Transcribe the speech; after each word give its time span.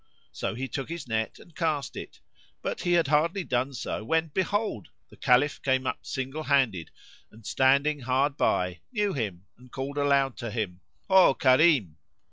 So 0.31 0.55
he 0.55 0.67
took 0.67 0.89
his 0.89 1.07
net 1.07 1.37
and 1.37 1.53
cast 1.55 1.95
it, 1.95 2.21
but 2.63 2.81
he 2.81 2.93
had 2.93 3.09
hardly 3.09 3.43
done 3.43 3.71
so 3.75 4.03
when 4.03 4.29
behold, 4.29 4.87
the 5.09 5.15
Caliph 5.15 5.61
come 5.61 5.85
up 5.85 6.07
single 6.07 6.41
handed 6.41 6.89
and, 7.29 7.45
standing 7.45 7.99
hard 7.99 8.35
by, 8.35 8.79
knew 8.91 9.13
him 9.13 9.45
and 9.59 9.71
called 9.71 9.99
aloud 9.99 10.37
to 10.37 10.49
him, 10.49 10.81
"Ho, 11.07 11.35
Karim!" 11.35 11.97